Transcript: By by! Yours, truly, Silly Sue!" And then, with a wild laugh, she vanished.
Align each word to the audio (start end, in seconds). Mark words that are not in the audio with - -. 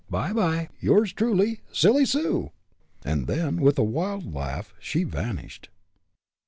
By 0.09 0.33
by! 0.33 0.69
Yours, 0.79 1.13
truly, 1.13 1.61
Silly 1.71 2.05
Sue!" 2.05 2.49
And 3.05 3.27
then, 3.27 3.57
with 3.61 3.77
a 3.77 3.83
wild 3.83 4.33
laugh, 4.33 4.73
she 4.79 5.03
vanished. 5.03 5.69